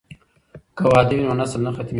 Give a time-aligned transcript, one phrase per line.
[0.77, 1.89] که واده وي نو نسل نه ختمیږي.